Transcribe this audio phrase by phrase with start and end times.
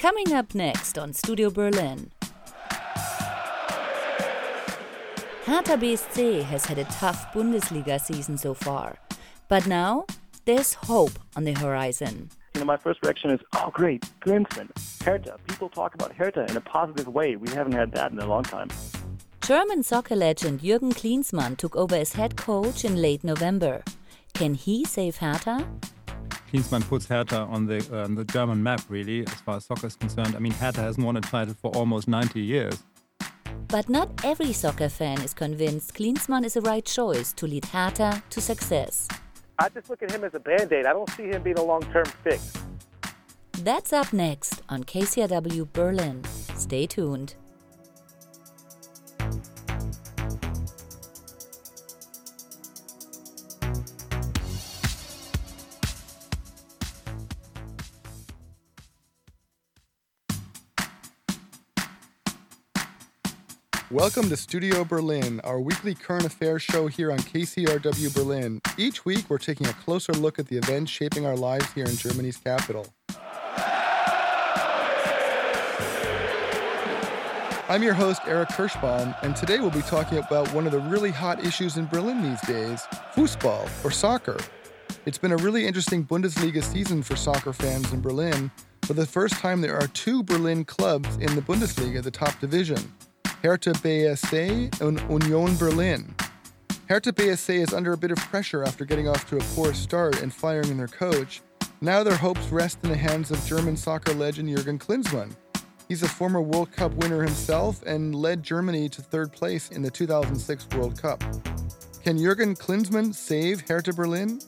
[0.00, 2.10] Coming up next on Studio Berlin.
[5.44, 8.96] Hertha BSC has had a tough Bundesliga season so far,
[9.48, 10.06] but now
[10.46, 12.30] there's hope on the horizon.
[12.54, 14.70] You know, my first reaction is, oh, great, Klinsmann,
[15.04, 15.36] Hertha.
[15.46, 17.36] People talk about Hertha in a positive way.
[17.36, 18.70] We haven't had that in a long time.
[19.42, 23.82] German soccer legend Jürgen Klinsmann took over as head coach in late November.
[24.32, 25.68] Can he save Hertha?
[26.52, 29.86] Klinsmann puts Hertha on the uh, on the German map, really, as far as soccer
[29.86, 30.34] is concerned.
[30.34, 32.82] I mean, Hertha hasn't won a title for almost 90 years.
[33.68, 38.20] But not every soccer fan is convinced Klinsmann is the right choice to lead Hertha
[38.30, 39.06] to success.
[39.60, 40.86] I just look at him as a band aid.
[40.86, 42.52] I don't see him being a long term fix.
[43.62, 46.24] That's up next on KCRW Berlin.
[46.56, 47.34] Stay tuned.
[63.92, 68.60] Welcome to Studio Berlin, our weekly current affairs show here on KCRW Berlin.
[68.78, 71.96] Each week, we're taking a closer look at the events shaping our lives here in
[71.96, 72.86] Germany's capital.
[77.68, 81.10] I'm your host, Eric Kirschbaum, and today we'll be talking about one of the really
[81.10, 84.38] hot issues in Berlin these days Fußball, or soccer.
[85.04, 88.52] It's been a really interesting Bundesliga season for soccer fans in Berlin.
[88.82, 92.92] For the first time, there are two Berlin clubs in the Bundesliga, the top division.
[93.42, 96.14] Hertha BSC and Union Berlin.
[96.90, 100.20] Hertha BSC is under a bit of pressure after getting off to a poor start
[100.20, 101.40] and firing their coach.
[101.80, 105.34] Now their hopes rest in the hands of German soccer legend Jurgen Klinsmann.
[105.88, 109.90] He's a former World Cup winner himself and led Germany to third place in the
[109.90, 111.24] 2006 World Cup.
[112.04, 114.38] Can Jurgen Klinsmann save Hertha Berlin?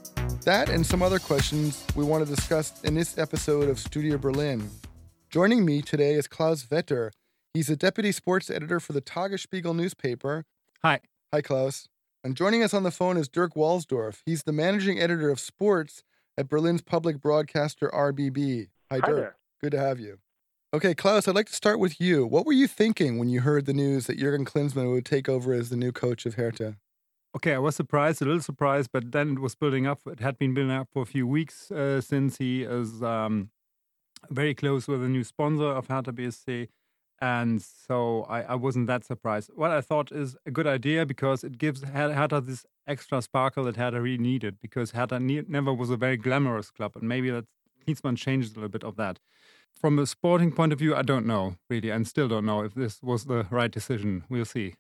[0.45, 4.69] That and some other questions we want to discuss in this episode of Studio Berlin.
[5.31, 7.11] Joining me today is Klaus Vetter,
[7.55, 10.47] He's a deputy sports editor for the Tagesspiegel newspaper.
[10.83, 11.01] Hi.
[11.35, 11.87] Hi, Klaus.
[12.25, 14.21] And joining us on the phone is Dirk Walsdorf.
[14.25, 16.03] He's the managing editor of sports
[16.39, 18.69] at Berlin's public broadcaster RBB.
[18.91, 19.17] Hi, Dirk.
[19.17, 19.37] There.
[19.61, 20.19] Good to have you.
[20.73, 22.25] Okay, Klaus, I'd like to start with you.
[22.25, 25.53] What were you thinking when you heard the news that Jurgen Klinsmann would take over
[25.53, 26.79] as the new coach of Hertha?
[27.37, 30.01] Okay, I was surprised, a little surprised, but then it was building up.
[30.07, 33.51] It had been building up for a few weeks uh, since he is um,
[34.31, 36.69] very close with a new sponsor of Hertha BSC.
[37.23, 39.53] And so I, I, wasn't that surprised.
[39.55, 43.77] What I thought is a good idea because it gives Hertha this extra sparkle that
[43.77, 46.97] Hertha really needed because Hertha ne- never was a very glamorous club.
[46.97, 47.45] And maybe that
[47.87, 49.21] Klinsmann changes a little bit of that.
[49.73, 52.75] From a sporting point of view, I don't know really, and still don't know if
[52.75, 54.25] this was the right decision.
[54.29, 54.75] We'll see.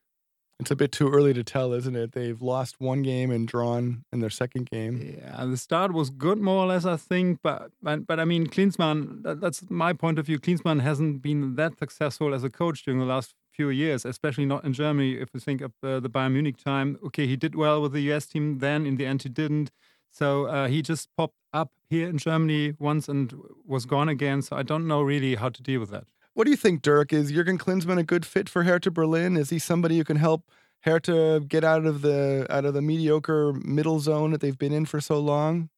[0.61, 2.13] It's a bit too early to tell, isn't it?
[2.13, 5.17] They've lost one game and drawn in their second game.
[5.19, 7.41] Yeah, the start was good, more or less, I think.
[7.43, 10.39] But but, but I mean, Klinsmann, that, that's my point of view.
[10.39, 14.65] Klinsmann hasn't been that successful as a coach during the last few years, especially not
[14.65, 15.15] in Germany.
[15.15, 18.12] If you think of uh, the Bayern Munich time, okay, he did well with the
[18.12, 18.87] US team then.
[18.87, 19.71] In the end, he didn't.
[20.12, 23.35] So uh, he just popped up here in Germany once and
[23.67, 24.43] was gone again.
[24.43, 26.05] So I don't know really how to deal with that.
[26.34, 27.12] What do you think, Dirk?
[27.12, 29.37] Is Jurgen Klinsmann a good fit for Hertha Berlin?
[29.37, 30.50] Is he somebody who can help
[30.81, 34.87] Hertha get out of the out of the mediocre middle zone that they've been in
[34.87, 35.69] for so long?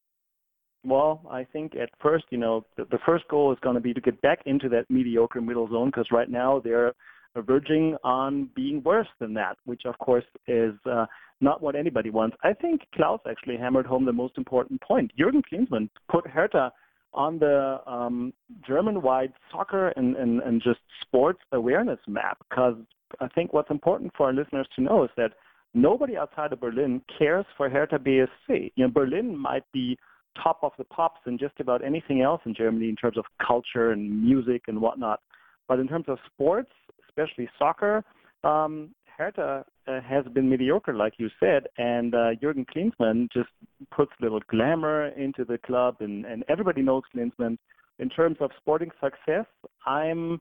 [0.84, 3.94] Well, I think at first, you know, the, the first goal is going to be
[3.94, 6.92] to get back into that mediocre middle zone because right now they're
[7.36, 11.06] verging on being worse than that, which of course is uh,
[11.40, 12.36] not what anybody wants.
[12.44, 15.10] I think Klaus actually hammered home the most important point.
[15.18, 16.70] Jurgen Klinsmann put Hertha
[17.14, 18.32] on the um,
[18.66, 22.74] German-wide soccer and, and, and just sports awareness map because
[23.20, 25.32] I think what's important for our listeners to know is that
[25.74, 28.72] nobody outside of Berlin cares for Hertha BSC.
[28.74, 29.98] You know, Berlin might be
[30.42, 33.92] top of the pops in just about anything else in Germany in terms of culture
[33.92, 35.20] and music and whatnot.
[35.68, 36.70] But in terms of sports,
[37.08, 38.04] especially soccer,
[38.42, 43.48] um, Hertha uh, has been mediocre, like you said, and uh, Jurgen Klinsmann just
[43.90, 47.58] puts a little glamour into the club, and, and everybody knows Klinsmann.
[47.98, 49.46] In terms of sporting success,
[49.86, 50.40] I'm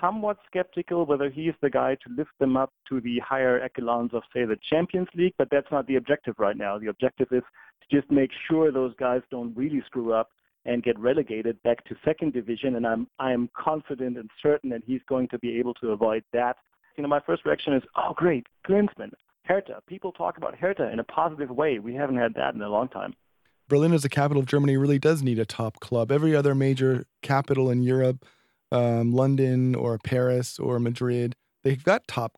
[0.00, 4.22] somewhat skeptical whether he's the guy to lift them up to the higher echelons of,
[4.34, 6.78] say, the Champions League, but that's not the objective right now.
[6.78, 7.42] The objective is
[7.82, 10.30] to just make sure those guys don't really screw up
[10.64, 15.00] and get relegated back to second division, and I'm I'm confident and certain that he's
[15.08, 16.56] going to be able to avoid that
[16.96, 19.10] you know, my first reaction is, oh, great, Klinsmann,
[19.44, 19.80] Hertha.
[19.86, 21.78] People talk about Hertha in a positive way.
[21.78, 23.14] We haven't had that in a long time.
[23.68, 26.12] Berlin, as the capital of Germany, really does need a top club.
[26.12, 28.24] Every other major capital in Europe,
[28.70, 32.32] um, London or Paris or Madrid, they've got top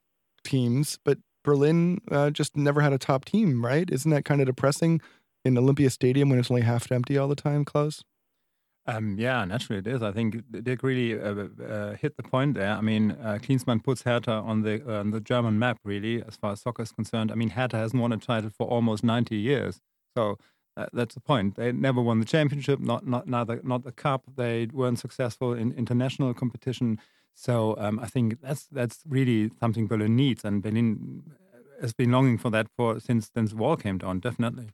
[0.44, 3.88] teams, but Berlin uh, just never had a top team, right?
[3.90, 5.00] Isn't that kind of depressing
[5.44, 8.02] in Olympia Stadium when it's only half empty all the time, Klaus?
[8.86, 10.02] Um, yeah, naturally it is.
[10.02, 12.72] I think Dick really uh, uh, hit the point there.
[12.72, 16.52] I mean, uh, Klinsmann puts Hertha on the on the German map, really, as far
[16.52, 17.32] as soccer is concerned.
[17.32, 19.80] I mean, Hertha hasn't won a title for almost 90 years,
[20.14, 20.36] so
[20.76, 21.56] uh, that's the point.
[21.56, 24.24] They never won the championship, not not neither, not the cup.
[24.36, 27.00] They weren't successful in international competition.
[27.32, 31.22] So um, I think that's that's really something Berlin needs, and Berlin
[31.80, 34.20] has been longing for that for since since the wall came down.
[34.20, 34.70] Definitely.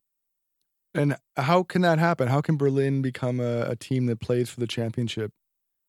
[0.95, 2.29] And how can that happen?
[2.29, 5.33] How can Berlin become a, a team that plays for the championship?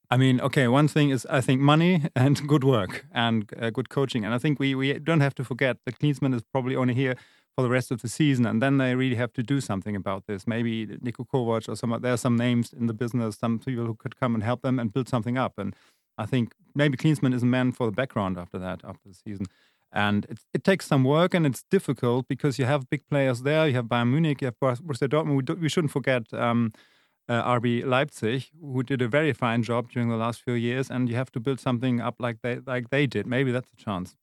[0.09, 3.89] I mean, okay, one thing is I think money and good work and uh, good
[3.89, 4.25] coaching.
[4.25, 7.15] And I think we, we don't have to forget that Klinsmann is probably only here
[7.56, 8.45] for the rest of the season.
[8.45, 10.45] And then they really have to do something about this.
[10.45, 13.95] Maybe Niko Kovac or some, there are some names in the business, some people who
[13.95, 15.54] could come and help them and build something up.
[15.57, 15.75] And
[16.18, 19.47] I think maybe Klinsmann is a man for the background after that, after the season.
[19.94, 23.68] And it, it takes some work and it's difficult because you have big players there.
[23.68, 25.36] You have Bayern Munich, you have Borussia Dortmund.
[25.36, 26.72] We, do, we shouldn't forget um,
[27.28, 30.90] uh, RB Leipzig, who did a very fine job during the last few years.
[30.90, 33.28] And you have to build something up like they like they did.
[33.28, 34.16] Maybe that's a chance.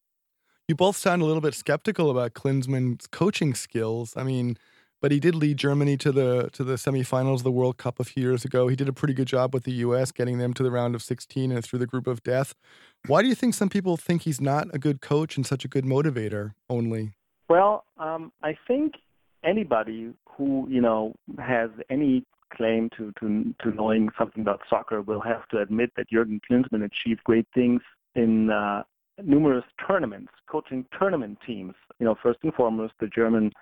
[0.69, 4.15] You both sound a little bit skeptical about Klinsmann's coaching skills.
[4.17, 4.59] I mean,
[5.01, 8.05] but he did lead Germany to the to the semifinals of the World Cup a
[8.05, 8.69] few years ago.
[8.69, 10.13] He did a pretty good job with the U.S.
[10.13, 12.55] getting them to the round of 16 and through the group of death.
[13.07, 15.69] Why do you think some people think he's not a good coach and such a
[15.69, 16.53] good motivator?
[16.69, 17.13] Only.
[17.49, 18.95] Well, um, I think
[19.45, 22.25] anybody who you know has any
[22.55, 26.85] claim to, to to knowing something about soccer will have to admit that Jurgen Klinsmann
[26.85, 27.81] achieved great things
[28.15, 28.83] in uh,
[29.23, 31.75] numerous tournaments, coaching tournament teams.
[31.99, 33.53] You know, first and foremost, the German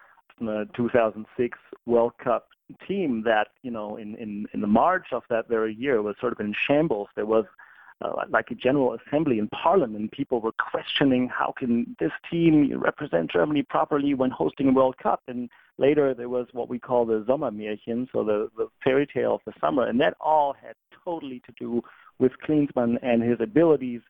[0.41, 2.49] the 2006 World Cup
[2.87, 6.33] team that, you know, in, in, in the March of that very year was sort
[6.33, 7.09] of in shambles.
[7.17, 7.45] There was
[8.03, 10.13] uh, like a general assembly in parliament.
[10.13, 15.23] People were questioning how can this team represent Germany properly when hosting a World Cup.
[15.29, 15.49] And
[15.79, 19.53] later there was what we call the Sommermärchen, so the, the fairy tale of the
[19.61, 19.87] summer.
[19.87, 21.83] And that all had totally to do
[22.19, 24.03] with Klinsmann and his abilities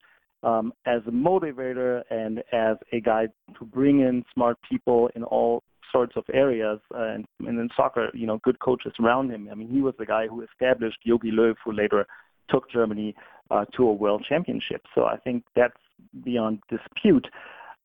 [0.42, 3.26] um, as a motivator and as a guy
[3.58, 5.62] to bring in smart people in all
[5.92, 6.80] sorts of areas.
[6.92, 9.48] Uh, and, and in soccer, you know, good coaches around him.
[9.50, 12.06] I mean, he was the guy who established Jogi Löw, who later
[12.48, 13.14] took Germany
[13.50, 14.82] uh, to a world championship.
[14.94, 15.76] So I think that's
[16.24, 17.26] beyond dispute.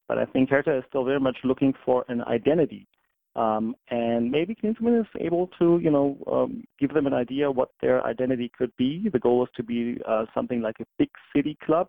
[0.07, 2.87] But I think Hertha is still very much looking for an identity.
[3.35, 7.69] Um, and maybe Klinsmann is able to, you know, um, give them an idea what
[7.81, 9.07] their identity could be.
[9.11, 11.87] The goal is to be uh, something like a big city club.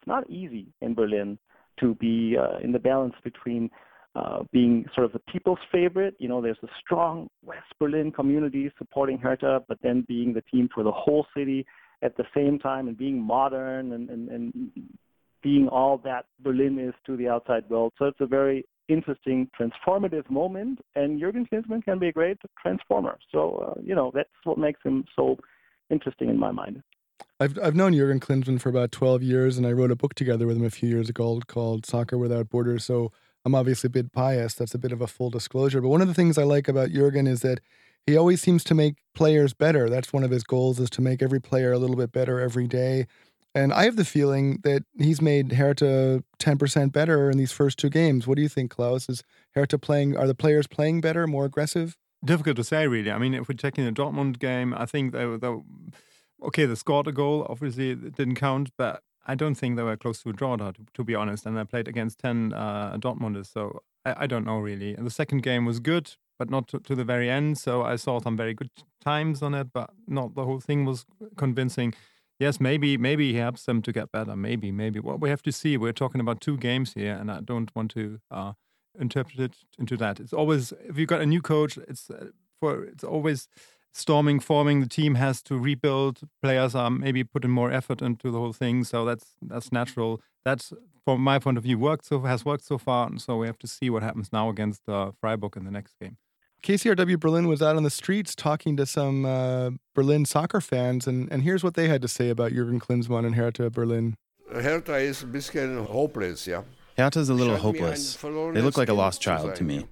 [0.00, 1.38] It's not easy in Berlin
[1.80, 3.68] to be uh, in the balance between
[4.14, 6.14] uh, being sort of the people's favorite.
[6.18, 10.70] You know, there's a strong West Berlin community supporting Hertha, but then being the team
[10.74, 11.66] for the whole city
[12.02, 14.70] at the same time and being modern and, and, and
[15.42, 17.92] being all that Berlin is to the outside world.
[17.98, 23.18] So it's a very interesting, transformative moment, and Jurgen Klinsmann can be a great transformer.
[23.30, 25.36] So, uh, you know, that's what makes him so
[25.90, 26.82] interesting in my mind.
[27.40, 30.46] I've I've known Jurgen Klinsmann for about 12 years, and I wrote a book together
[30.46, 32.84] with him a few years ago called Soccer Without Borders.
[32.84, 33.12] So
[33.44, 34.58] I'm obviously a bit biased.
[34.58, 35.80] That's a bit of a full disclosure.
[35.80, 37.60] But one of the things I like about Jurgen is that
[38.08, 39.88] he always seems to make players better.
[39.88, 42.66] That's one of his goals is to make every player a little bit better every
[42.66, 43.06] day.
[43.54, 47.90] And I have the feeling that he's made Hertha 10% better in these first two
[47.90, 48.26] games.
[48.26, 49.08] What do you think, Klaus?
[49.08, 49.22] Is
[49.54, 51.96] Hertha playing, are the players playing better, more aggressive?
[52.24, 53.10] Difficult to say, really.
[53.10, 55.62] I mean, if we're checking the Dortmund game, I think they were, they were
[56.44, 57.46] okay, they scored a goal.
[57.48, 60.72] Obviously, it didn't count, but I don't think they were close to a draw, to,
[60.94, 61.46] to be honest.
[61.46, 64.94] And I played against 10 uh, Dortmunders, so I, I, don't know really.
[64.94, 67.58] And the second game was good, but not to, to, the very end.
[67.58, 71.04] So I saw some very good times on it, but not the whole thing was
[71.36, 71.94] convincing.
[72.38, 74.36] Yes, maybe maybe he helps them to get better.
[74.36, 75.00] Maybe, maybe.
[75.00, 75.76] Well, we have to see.
[75.76, 78.52] We're talking about two games here, and I don't want to uh,
[78.98, 80.20] interpret it into that.
[80.20, 82.26] It's always if you've got a new coach, it's uh,
[82.60, 83.48] for it's always
[83.92, 86.20] storming, forming, the team has to rebuild.
[86.42, 90.20] Players are maybe putting more effort into the whole thing, so that's that's natural.
[90.44, 90.72] That's
[91.04, 93.58] from my point of view worked so has worked so far, and so we have
[93.58, 96.16] to see what happens now against uh, Freiburg in the next game.
[96.62, 101.30] KCRW Berlin was out on the streets talking to some uh, Berlin soccer fans, and,
[101.30, 104.16] and here's what they had to say about Jurgen Klinsmann and Hertha Berlin.
[104.52, 106.62] Hertha is a bisschen hopeless, yeah.
[106.96, 108.16] Hertha's a little hopeless.
[108.16, 109.86] They look like a lost child to me.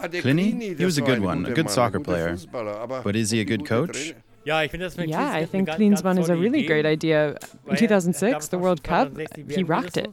[0.00, 2.36] Klini, he was a good one, a good soccer player.
[2.50, 4.14] But is he a good coach?
[4.44, 7.38] Yeah, I think Klinsmann is a really great idea.
[7.68, 9.12] In 2006, the World Cup,
[9.48, 10.12] he rocked it.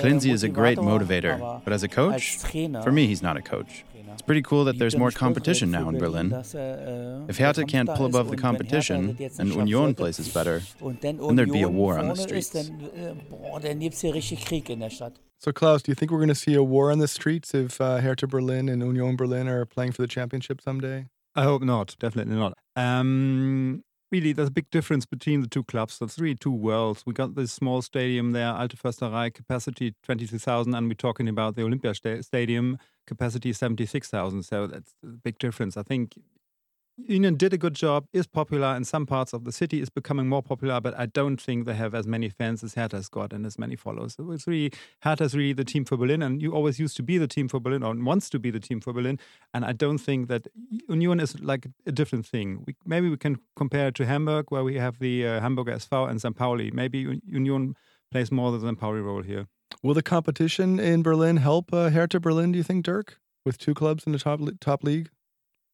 [0.00, 3.84] Klinsi is a great motivator, but as a coach, for me, he's not a coach.
[4.16, 6.32] It's pretty cool that there's more competition now in Berlin.
[7.28, 10.62] If Hertha can't pull above the competition and Union places better,
[11.00, 12.50] then there'd be a war on the streets.
[15.38, 17.78] So, Klaus, do you think we're going to see a war on the streets if
[17.78, 21.06] uh, Hertha Berlin and Union Berlin are playing for the championship someday?
[21.34, 21.94] I hope not.
[22.00, 22.56] Definitely not.
[22.74, 25.98] Um, really, there's a big difference between the two clubs.
[25.98, 27.04] That's really two worlds.
[27.06, 31.62] We got this small stadium there, Alte Försterei, capacity 22,000, and we're talking about the
[31.62, 34.42] Olympia Stadium, capacity 76,000.
[34.42, 35.76] So that's a big difference.
[35.76, 36.14] I think
[36.98, 40.28] Union did a good job, is popular in some parts of the city, is becoming
[40.28, 43.44] more popular, but I don't think they have as many fans as Hertha's got and
[43.44, 44.14] as many followers.
[44.14, 44.72] So it's really,
[45.02, 47.60] Hertha's really the team for Berlin, and you always used to be the team for
[47.60, 49.18] Berlin or wants to be the team for Berlin.
[49.52, 50.48] And I don't think that
[50.88, 52.64] Union is like a different thing.
[52.66, 56.08] We, maybe we can compare it to Hamburg, where we have the uh, Hamburger SV
[56.08, 56.34] and St.
[56.34, 56.70] Pauli.
[56.70, 57.76] Maybe Union
[58.10, 58.78] plays more the St.
[58.78, 59.46] Pauli role here.
[59.82, 63.74] Will the competition in Berlin help uh, Hertha Berlin, do you think, Dirk, with two
[63.74, 65.10] clubs in the top, top league?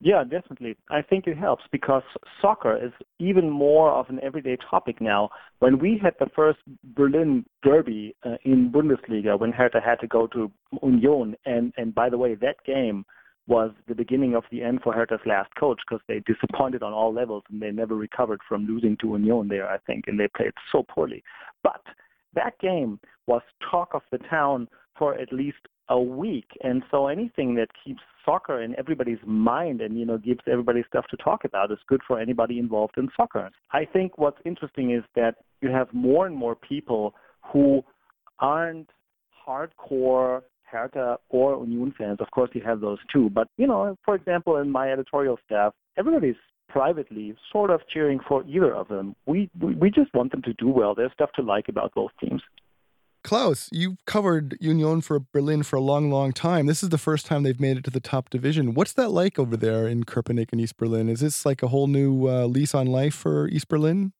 [0.04, 0.76] Yeah, definitely.
[0.90, 2.02] I think it helps because
[2.40, 2.90] soccer is
[3.20, 5.30] even more of an everyday topic now.
[5.60, 10.26] When we had the first Berlin derby uh, in Bundesliga, when Hertha had to go
[10.28, 10.50] to
[10.82, 13.04] Union, and and by the way, that game
[13.46, 17.14] was the beginning of the end for Hertha's last coach because they disappointed on all
[17.14, 20.52] levels and they never recovered from losing to Union there, I think, and they played
[20.72, 21.22] so poorly.
[21.62, 21.82] But
[22.34, 24.66] that game was talk of the town
[24.98, 25.58] for at least
[25.92, 26.46] a week.
[26.64, 31.04] And so anything that keeps soccer in everybody's mind and, you know, gives everybody stuff
[31.10, 33.50] to talk about is good for anybody involved in soccer.
[33.72, 37.14] I think what's interesting is that you have more and more people
[37.52, 37.82] who
[38.38, 38.88] aren't
[39.46, 42.18] hardcore Hertha or Union fans.
[42.20, 43.28] Of course, you have those too.
[43.28, 46.36] But, you know, for example, in my editorial staff, everybody's
[46.70, 49.14] privately sort of cheering for either of them.
[49.26, 50.94] We, we, we just want them to do well.
[50.94, 52.40] There's stuff to like about both teams.
[53.24, 56.66] Klaus, you've covered Union for Berlin for a long, long time.
[56.66, 58.74] This is the first time they've made it to the top division.
[58.74, 61.08] What's that like over there in and East Berlin?
[61.08, 64.12] Is this like a whole new uh, lease on life for East Berlin?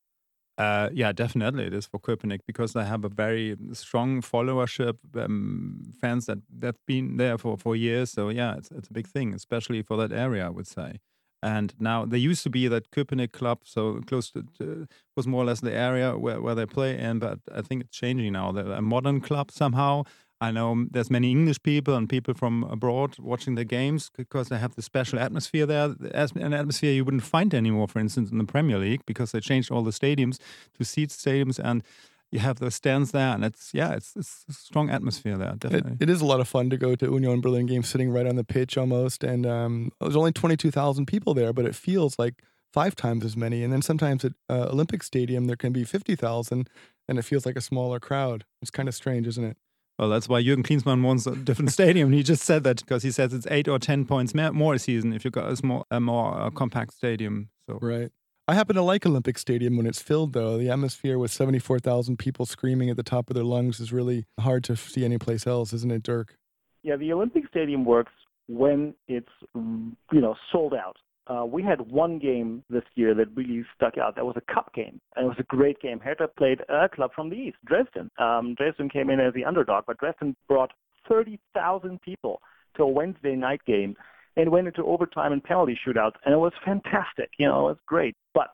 [0.56, 5.92] Uh, yeah, definitely it is for Köpenick because they have a very strong followership, um,
[6.00, 8.10] fans that they've been there for, for years.
[8.10, 11.00] So yeah, it's it's a big thing, especially for that area, I would say.
[11.42, 15.46] And now there used to be that Köpenick club, so close to, was more or
[15.46, 17.18] less the area where, where they play in.
[17.18, 18.52] But I think it's changing now.
[18.52, 20.04] They're a modern club somehow.
[20.40, 24.58] I know there's many English people and people from abroad watching the games because they
[24.58, 28.44] have the special atmosphere there, an atmosphere you wouldn't find anymore, for instance, in the
[28.44, 30.40] Premier League because they changed all the stadiums
[30.76, 31.84] to seat stadiums and
[32.32, 35.54] you have those stands there, and it's yeah, it's, it's a strong atmosphere there.
[35.58, 38.10] Definitely, it, it is a lot of fun to go to Union Berlin games, sitting
[38.10, 41.66] right on the pitch almost, and um, there's only twenty two thousand people there, but
[41.66, 43.62] it feels like five times as many.
[43.62, 46.70] And then sometimes at uh, Olympic Stadium there can be fifty thousand,
[47.06, 48.44] and it feels like a smaller crowd.
[48.62, 49.58] It's kind of strange, isn't it?
[49.98, 52.12] Well, that's why Jürgen Klinsmann wants a different stadium.
[52.12, 55.12] He just said that because he says it's eight or ten points more a season
[55.12, 57.50] if you got a small, a more uh, compact stadium.
[57.66, 58.10] So right.
[58.52, 60.58] I happen to like Olympic Stadium when it's filled, though.
[60.58, 64.62] The atmosphere with 74,000 people screaming at the top of their lungs is really hard
[64.64, 66.36] to see anyplace else, isn't it, Dirk?
[66.82, 68.12] Yeah, the Olympic Stadium works
[68.48, 70.98] when it's, you know, sold out.
[71.28, 74.16] Uh, we had one game this year that really stuck out.
[74.16, 75.98] That was a cup game, and it was a great game.
[75.98, 78.10] Hertha played a club from the east, Dresden.
[78.18, 80.72] Um, Dresden came in as the underdog, but Dresden brought
[81.08, 82.42] 30,000 people
[82.76, 83.96] to a Wednesday night game
[84.36, 87.30] and went into overtime and penalty shootouts, and it was fantastic.
[87.38, 88.16] You know, it was great.
[88.34, 88.50] But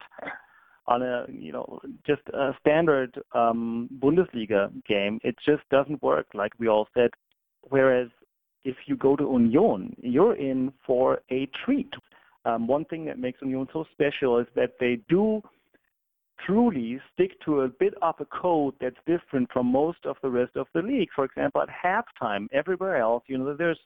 [0.87, 6.53] on a you know just a standard um, Bundesliga game, it just doesn't work like
[6.59, 7.11] we all said.
[7.69, 8.09] Whereas
[8.65, 11.93] if you go to Union, you're in for a treat.
[12.45, 15.43] Um, one thing that makes Union so special is that they do
[16.47, 20.57] truly stick to a bit of a code that's different from most of the rest
[20.57, 21.09] of the league.
[21.15, 23.79] For example, at halftime, everywhere else, you know, there's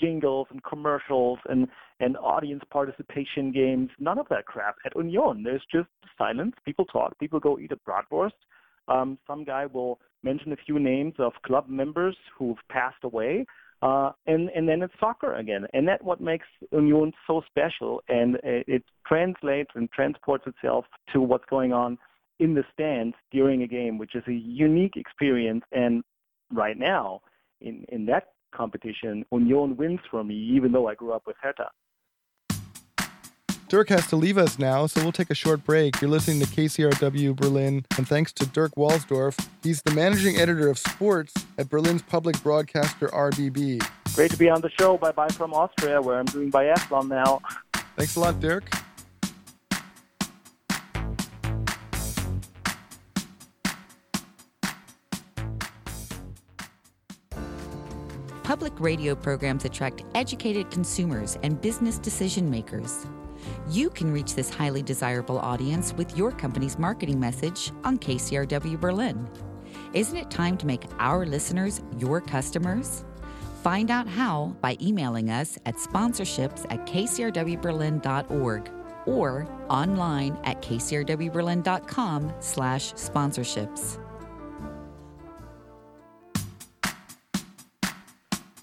[0.00, 1.68] jingles and commercials and,
[2.00, 3.90] and audience participation games.
[3.98, 4.76] None of that crap.
[4.84, 6.54] At Union, there's just silence.
[6.64, 7.18] People talk.
[7.18, 8.32] People go eat a bratwurst.
[8.88, 13.46] Um, some guy will mention a few names of club members who've passed away.
[13.82, 15.66] Uh, and, and then it's soccer again.
[15.74, 18.02] And that's what makes Union so special.
[18.08, 21.98] And it, it translates and transports itself to what's going on
[22.40, 25.64] in the stands during a game, which is a unique experience.
[25.72, 26.02] And
[26.52, 27.20] right now,
[27.60, 31.70] in, in that competition, Union wins for me, even though I grew up with Hertha.
[33.68, 36.00] Dirk has to leave us now, so we'll take a short break.
[36.00, 39.48] You're listening to KCRW Berlin, and thanks to Dirk Walsdorf.
[39.62, 43.84] He's the managing editor of sports at Berlin's public broadcaster RBB.
[44.14, 44.96] Great to be on the show.
[44.96, 47.40] Bye bye from Austria, where I'm doing biathlon now.
[47.96, 48.70] Thanks a lot, Dirk.
[58.54, 63.04] Public radio programs attract educated consumers and business decision makers.
[63.68, 69.28] You can reach this highly desirable audience with your company's marketing message on KCRW Berlin.
[69.92, 73.04] Isn't it time to make our listeners your customers?
[73.64, 78.70] Find out how by emailing us at sponsorships at kcrwberlin.org
[79.04, 84.03] or online at kcrwberlin.com slash sponsorships.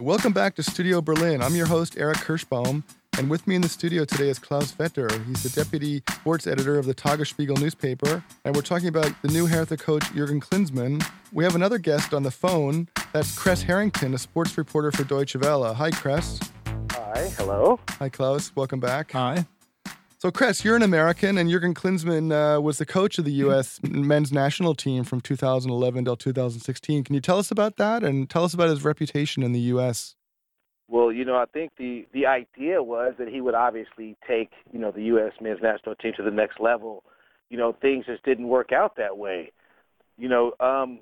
[0.02, 1.44] Welcome back to Studio Berlin.
[1.44, 2.82] I'm your host, Eric Kirschbaum,
[3.20, 5.12] and with me in the studio today is Klaus Vetter.
[5.28, 9.46] He's the deputy sports editor of the Tagesspiegel newspaper, and we're talking about the new
[9.46, 11.08] Hertha coach, Jurgen Klinsmann.
[11.32, 12.88] We have another guest on the phone.
[13.14, 15.72] That's Kress Harrington, a sports reporter for Deutsche Welle.
[15.72, 16.40] Hi, Kress.
[16.94, 17.80] Hi, hello.
[18.00, 18.52] Hi, Klaus.
[18.56, 19.12] Welcome back.
[19.12, 19.46] Hi.
[20.22, 23.80] So, Chris, you're an American, and Jurgen Klinsmann uh, was the coach of the U.S.
[23.82, 27.04] men's national team from 2011 till 2016.
[27.04, 30.16] Can you tell us about that and tell us about his reputation in the U.S.?
[30.88, 34.78] Well, you know, I think the the idea was that he would obviously take you
[34.78, 35.32] know the U.S.
[35.42, 37.04] men's national team to the next level.
[37.50, 39.52] You know, things just didn't work out that way.
[40.20, 41.00] You know, um,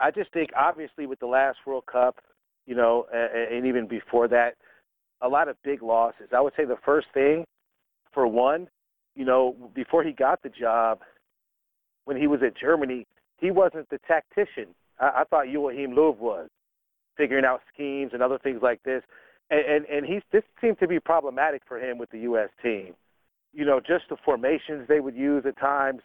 [0.00, 2.20] I just think obviously with the last World Cup,
[2.64, 4.54] you know, and, and even before that,
[5.20, 6.30] a lot of big losses.
[6.34, 7.44] I would say the first thing
[8.16, 8.66] for one,
[9.14, 11.00] you know, before he got the job,
[12.06, 13.06] when he was at Germany,
[13.36, 14.74] he wasn't the tactician.
[14.98, 16.48] I, I thought Joachim Löw was,
[17.18, 19.02] figuring out schemes and other things like this.
[19.50, 22.48] And, and, and he's, this seemed to be problematic for him with the U.S.
[22.62, 22.94] team.
[23.52, 26.00] You know, just the formations they would use at times,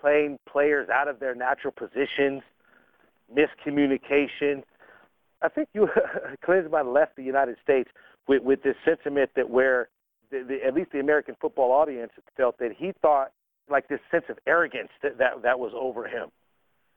[0.00, 2.42] playing players out of their natural positions,
[3.32, 4.64] miscommunication.
[5.40, 5.88] I think you
[6.44, 7.90] Klinsmann left the United States
[8.26, 9.88] with, with this sentiment that where
[10.30, 13.32] the, the, at least the American football audience felt that he thought
[13.68, 16.28] like this sense of arrogance that, that that was over him,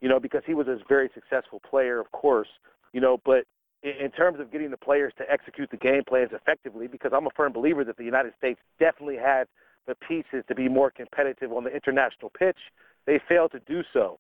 [0.02, 2.48] you know, because he was a very successful player, of course,
[2.94, 3.46] you know, but
[3.84, 7.28] in, in terms of getting the players to execute the game plans effectively, because I'm
[7.28, 9.48] a firm believer that the United States definitely had
[9.88, 12.58] the pieces to be more competitive on the international pitch,
[13.06, 14.20] they failed to do so.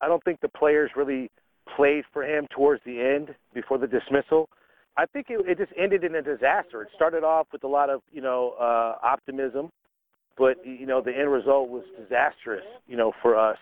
[0.00, 1.30] I don't think the players really
[1.76, 4.48] played for him towards the end before the dismissal.
[4.96, 6.82] I think it, it just ended in a disaster.
[6.82, 9.70] It started off with a lot of you know uh, optimism,
[10.36, 12.64] but you know the end result was disastrous.
[12.86, 13.58] You know for us,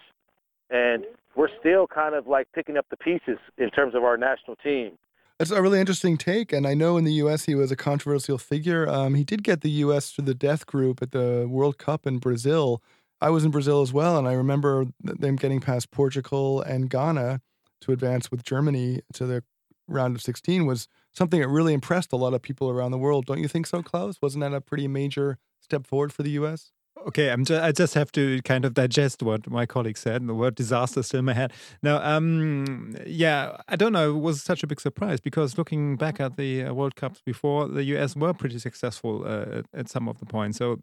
[0.71, 1.05] and
[1.37, 4.93] we're still kind of like picking up the pieces in terms of our national team.
[5.39, 7.47] That's a really interesting take, and I know in the U.S.
[7.47, 8.89] he was a controversial figure.
[8.89, 10.13] Um, he did get the U.S.
[10.13, 12.83] to the death group at the World Cup in Brazil.
[13.21, 17.41] I was in Brazil as well, and I remember them getting past Portugal and Ghana
[17.81, 19.43] to advance with Germany to the
[19.89, 23.27] round of 16 was something that really impressed a lot of people around the world.
[23.27, 24.21] Don't you think so, Klaus?
[24.23, 26.73] Wasn't that a pretty major step forward for the U.S.?
[27.07, 30.27] Okay, I'm just, I just have to kind of digest what my colleague said.
[30.27, 31.53] The word disaster still in my head.
[31.83, 34.17] Now, um, yeah, I don't know.
[34.17, 37.67] It was such a big surprise because looking back at the uh, World Cups before,
[37.67, 40.59] the US were pretty successful uh, at some of the points.
[40.59, 40.79] So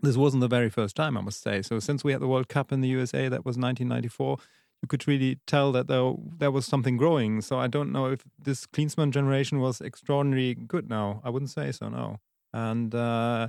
[0.00, 1.62] this wasn't the very first time, I must say.
[1.62, 4.38] So since we had the World Cup in the USA, that was 1994
[4.82, 7.40] you could really tell that there, there was something growing.
[7.40, 11.20] So I don't know if this Klinsmann generation was extraordinarily good now.
[11.24, 12.18] I wouldn't say so, no.
[12.52, 13.48] And uh,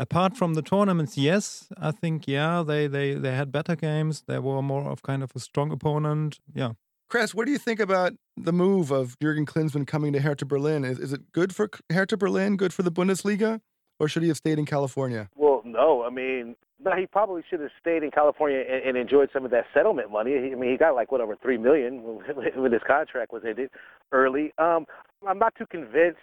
[0.00, 4.24] apart from the tournaments, yes, I think yeah, they, they they had better games.
[4.26, 6.40] They were more of kind of a strong opponent.
[6.54, 6.72] Yeah.
[7.08, 10.84] Chris, what do you think about the move of Jurgen Klinsmann coming to Hertha Berlin?
[10.84, 13.60] Is is it good for Hertha Berlin, good for the Bundesliga,
[14.00, 15.28] or should he have stayed in California?
[15.36, 15.47] Well,
[15.78, 16.04] no.
[16.04, 19.50] I mean, no, he probably should have stayed in California and, and enjoyed some of
[19.50, 20.36] that settlement money.
[20.36, 22.02] I mean, he got like what over three million
[22.56, 23.70] when his contract was ended
[24.12, 24.52] early.
[24.58, 24.86] Um,
[25.26, 26.18] I'm not too convinced.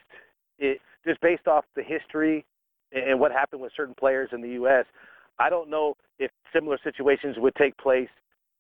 [0.60, 2.46] It just based off the history
[2.92, 4.86] and what happened with certain players in the U.S.
[5.40, 8.10] I don't know if similar situations would take place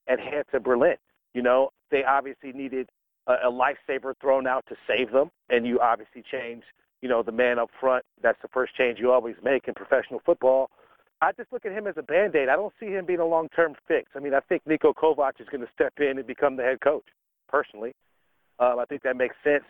[0.07, 0.95] at Hertha Berlin.
[1.33, 2.89] You know, they obviously needed
[3.27, 6.63] a, a lifesaver thrown out to save them, and you obviously change,
[7.01, 8.03] you know, the man up front.
[8.21, 10.69] That's the first change you always make in professional football.
[11.21, 12.49] I just look at him as a band-aid.
[12.49, 14.11] I don't see him being a long-term fix.
[14.15, 16.81] I mean, I think Niko Kovac is going to step in and become the head
[16.81, 17.05] coach,
[17.47, 17.93] personally.
[18.59, 19.63] Um, I think that makes sense.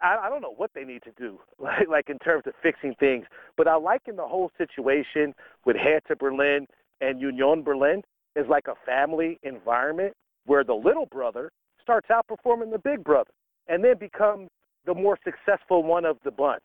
[0.00, 2.94] I, I don't know what they need to do, like, like in terms of fixing
[2.94, 6.66] things, but I like in the whole situation with Hertha Berlin
[7.00, 8.02] and Union Berlin
[8.36, 10.14] is like a family environment
[10.46, 11.50] where the little brother
[11.82, 13.30] starts outperforming the big brother
[13.68, 14.48] and then becomes
[14.86, 16.64] the more successful one of the bunch.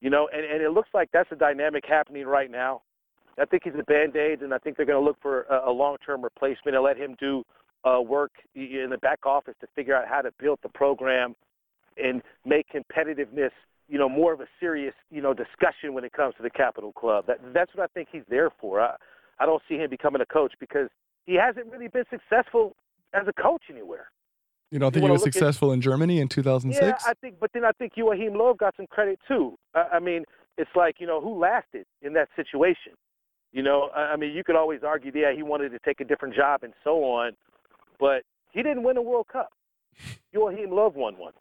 [0.00, 2.82] You know, and, and it looks like that's a dynamic happening right now.
[3.38, 5.72] I think he's a band-aid, and I think they're going to look for a, a
[5.72, 7.44] long-term replacement and let him do
[7.84, 11.34] uh, work in the back office to figure out how to build the program
[11.96, 13.50] and make competitiveness,
[13.88, 16.92] you know, more of a serious, you know, discussion when it comes to the Capital
[16.92, 17.26] Club.
[17.26, 18.80] That, that's what I think he's there for.
[18.80, 18.96] I,
[19.38, 20.88] I don't see him becoming a coach because
[21.26, 22.74] he hasn't really been successful
[23.14, 24.10] as a coach anywhere.
[24.70, 26.82] You don't think you he was successful at, in Germany in 2006?
[26.82, 29.56] Yeah, I think, but then I think Joachim Löw got some credit too.
[29.74, 30.24] I, I mean,
[30.58, 32.92] it's like you know who lasted in that situation.
[33.56, 36.34] You know, I mean, you could always argue, yeah, he wanted to take a different
[36.34, 37.32] job and so on,
[37.98, 39.48] but he didn't win a World Cup.
[40.30, 41.32] Joachim Löw won one.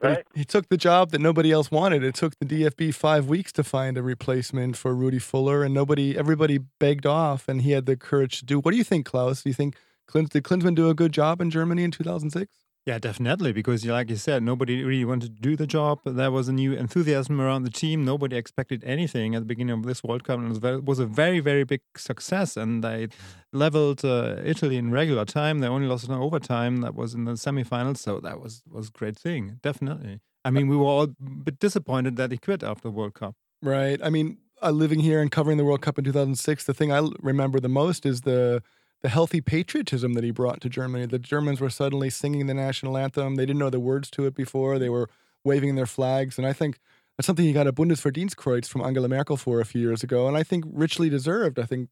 [0.00, 0.24] Right?
[0.32, 2.04] He, he, took the job that nobody else wanted.
[2.04, 6.16] It took the DFB five weeks to find a replacement for Rudi Völler, and nobody,
[6.16, 8.58] everybody begged off, and he had the courage to do.
[8.58, 9.42] What do you think, Klaus?
[9.42, 9.76] Do you think
[10.08, 12.50] Klins, did Klinsmann do a good job in Germany in 2006?
[12.84, 16.00] Yeah, definitely, because like you said, nobody really wanted to do the job.
[16.04, 18.04] There was a new enthusiasm around the team.
[18.04, 21.38] Nobody expected anything at the beginning of this World Cup, and it was a very,
[21.38, 22.56] very big success.
[22.56, 23.06] And they
[23.52, 25.60] leveled uh, Italy in regular time.
[25.60, 26.80] They only lost in overtime.
[26.80, 29.60] That was in the semifinals, so that was was a great thing.
[29.62, 30.18] Definitely.
[30.44, 33.36] I mean, we were all a bit disappointed that he quit after the World Cup.
[33.62, 34.00] Right.
[34.02, 37.08] I mean, uh, living here and covering the World Cup in 2006, the thing I
[37.20, 38.60] remember the most is the
[39.02, 41.06] the healthy patriotism that he brought to Germany.
[41.06, 43.34] The Germans were suddenly singing the national anthem.
[43.34, 44.78] They didn't know the words to it before.
[44.78, 45.10] They were
[45.44, 46.38] waving their flags.
[46.38, 46.78] And I think
[47.16, 50.28] that's something he got a Bundesverdienstkreuz from Angela Merkel for a few years ago.
[50.28, 51.58] And I think richly deserved.
[51.58, 51.88] I think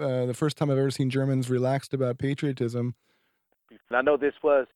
[0.00, 2.94] uh, the first time I've ever seen Germans relaxed about patriotism.
[3.90, 4.66] I know this was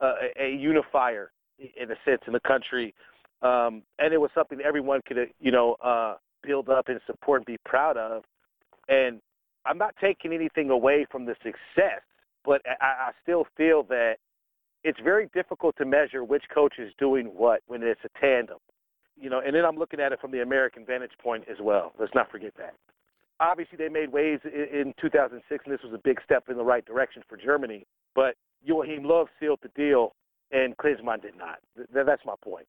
[0.00, 2.94] uh, a unifier in a sense in the country.
[3.40, 7.46] Um, and it was something everyone could, you know, uh, build up and support and
[7.46, 8.24] be proud of.
[8.88, 9.20] And
[9.66, 12.02] I'm not taking anything away from the success,
[12.44, 14.16] but I, I still feel that
[14.84, 18.58] it's very difficult to measure which coach is doing what when it's a tandem.
[19.20, 21.92] You know, and then I'm looking at it from the American vantage point as well.
[21.98, 22.74] Let's not forget that.
[23.40, 26.64] Obviously, they made waves in, in 2006, and this was a big step in the
[26.64, 27.84] right direction for Germany.
[28.14, 30.14] But Joachim Löw sealed the deal,
[30.52, 31.58] and Klinsmann did not.
[31.92, 32.66] That's my point.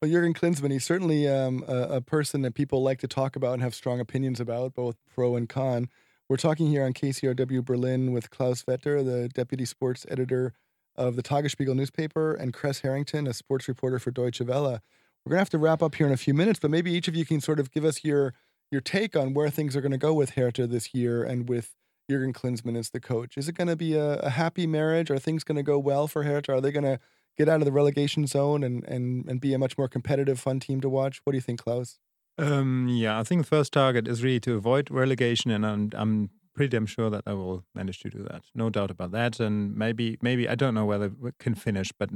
[0.00, 3.52] Well, Jurgen Klinsmann, he's certainly um, a, a, person that people like to talk about
[3.52, 5.90] and have strong opinions about, both pro and con.
[6.26, 10.54] We're talking here on KCRW Berlin with Klaus Vetter, the deputy sports editor
[10.96, 14.80] of the Tagesspiegel newspaper, and Chris Harrington, a sports reporter for Deutsche Welle.
[15.26, 17.06] We're going to have to wrap up here in a few minutes, but maybe each
[17.06, 18.32] of you can sort of give us your
[18.70, 21.74] your take on where things are going to go with Hertha this year and with
[22.08, 23.36] Jurgen Klinsmann as the coach.
[23.36, 25.10] Is it going to be a, a happy marriage?
[25.10, 26.52] Are things going to go well for Hertha?
[26.52, 27.00] Are they going to
[27.36, 30.60] get out of the relegation zone and, and, and be a much more competitive, fun
[30.60, 31.20] team to watch?
[31.24, 31.98] What do you think, Klaus?
[32.38, 36.30] Um, yeah, I think the first target is really to avoid relegation, and I'm, I'm
[36.60, 38.42] pretty damn sure that I will manage to do that.
[38.54, 39.40] No doubt about that.
[39.40, 42.10] And maybe, maybe I don't know whether we can finish, but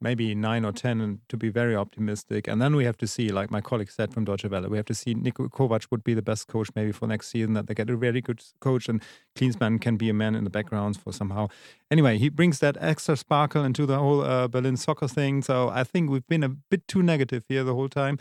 [0.00, 2.48] maybe nine or ten, and to be very optimistic.
[2.48, 4.86] And then we have to see, like my colleague said from Deutsche Welle, we have
[4.86, 7.52] to see Niko Kovac would be the best coach maybe for next season.
[7.52, 9.02] That they get a very good coach, and
[9.36, 11.48] Klinsmann can be a man in the background for somehow.
[11.90, 15.42] Anyway, he brings that extra sparkle into the whole uh, Berlin soccer thing.
[15.42, 18.18] So I think we've been a bit too negative here the whole time.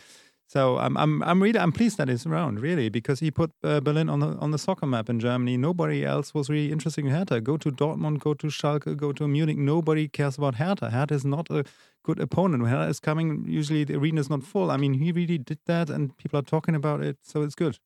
[0.49, 3.81] So I'm I'm I'm really I'm pleased that he's around really because he put uh,
[3.81, 5.57] Berlin on the on the soccer map in Germany.
[5.57, 7.39] Nobody else was really interested in Hertha.
[7.39, 9.59] Go to Dortmund, go to Schalke, go to Munich.
[9.59, 10.89] Nobody cares about Hertha.
[10.89, 11.65] Hertha is not a
[12.03, 12.63] good opponent.
[12.63, 14.71] When Hertha is coming, usually the arena is not full.
[14.71, 17.77] I mean, he really did that, and people are talking about it, so it's good.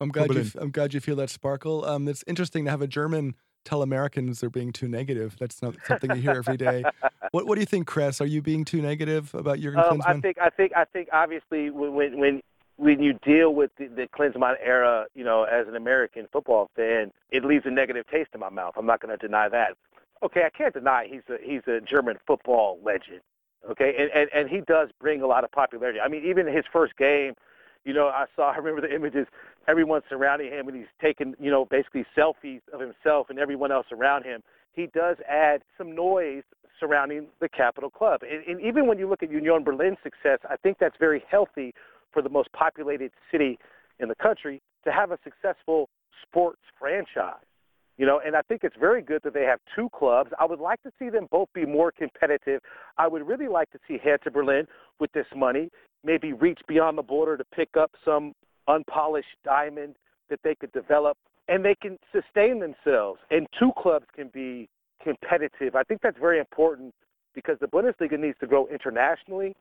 [0.00, 1.84] I'm glad you I'm glad you feel that sparkle.
[1.84, 5.36] Um, it's interesting to have a German tell Americans they're being too negative.
[5.40, 6.84] That's not something you hear every day.
[7.32, 8.20] what What do you think, Chris?
[8.20, 10.06] Are you being too negative about Jurgen um, Klinsmann?
[10.06, 12.42] I think I think I think obviously when when
[12.76, 17.12] when you deal with the, the Klinsmann era, you know, as an American football fan,
[17.30, 18.74] it leaves a negative taste in my mouth.
[18.76, 19.76] I'm not going to deny that.
[20.22, 23.20] Okay, I can't deny he's a he's a German football legend.
[23.68, 26.00] Okay, and, and and he does bring a lot of popularity.
[26.00, 27.34] I mean, even his first game,
[27.84, 29.26] you know, I saw I remember the images
[29.68, 33.86] everyone surrounding him and he's taking, you know, basically selfies of himself and everyone else
[33.92, 34.42] around him,
[34.72, 36.42] he does add some noise
[36.82, 38.22] surrounding the Capital Club.
[38.28, 41.72] And, and even when you look at Union Berlin's success, I think that's very healthy
[42.12, 43.58] for the most populated city
[44.00, 45.88] in the country to have a successful
[46.26, 47.46] sports franchise.
[47.98, 50.30] You know, and I think it's very good that they have two clubs.
[50.40, 52.60] I would like to see them both be more competitive.
[52.98, 54.66] I would really like to see Hertha Berlin
[54.98, 55.70] with this money
[56.02, 58.32] maybe reach beyond the border to pick up some
[58.66, 59.94] unpolished diamond
[60.30, 61.16] that they could develop
[61.48, 64.68] and they can sustain themselves and two clubs can be
[65.02, 65.74] competitive.
[65.74, 66.94] I think that's very important
[67.34, 69.54] because the Bundesliga needs to grow internationally,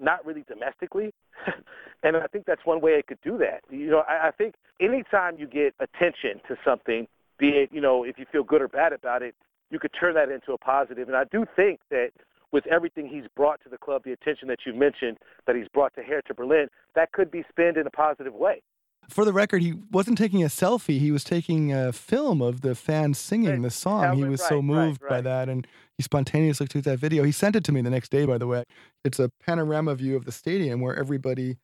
[0.00, 1.12] not really domestically.
[2.02, 3.62] and I think that's one way it could do that.
[3.70, 7.06] You know, I, I think anytime you get attention to something,
[7.38, 9.34] be it, you know, if you feel good or bad about it,
[9.70, 11.08] you could turn that into a positive.
[11.08, 12.10] And I do think that
[12.52, 15.94] with everything he's brought to the club, the attention that you mentioned that he's brought
[15.94, 18.62] to Hertha Berlin, that could be spent in a positive way.
[19.08, 20.98] For the record, he wasn't taking a selfie.
[20.98, 24.16] He was taking a film of the fans singing the song.
[24.16, 25.16] He was right, so moved right, right.
[25.16, 27.22] by that, and he spontaneously took that video.
[27.22, 28.64] He sent it to me the next day, by the way.
[29.04, 31.58] It's a panorama view of the stadium where everybody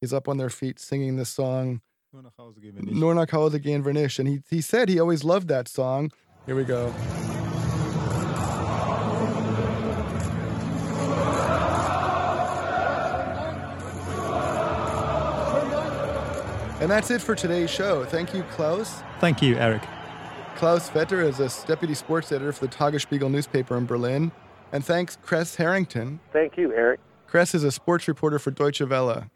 [0.00, 1.80] is up on their feet singing the song.
[2.12, 2.22] Nur
[3.14, 4.18] nach Hause gehen wir nicht.
[4.18, 6.10] And he, he said he always loved that song.
[6.44, 6.92] Here we go.
[16.82, 18.04] And that's it for today's show.
[18.04, 19.04] Thank you, Klaus.
[19.20, 19.82] Thank you, Eric.
[20.56, 24.32] Klaus Vetter is a deputy sports editor for the Tagesspiegel newspaper in Berlin.
[24.72, 26.18] And thanks, Chris Harrington.
[26.32, 26.98] Thank you, Eric.
[27.28, 29.30] Kress is a sports reporter for Deutsche Welle.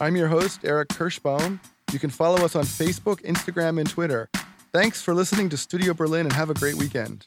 [0.00, 1.60] I'm your host, Eric Kirschbaum.
[1.92, 4.28] You can follow us on Facebook, Instagram, and Twitter.
[4.72, 7.24] Thanks for listening to Studio Berlin and have a great weekend.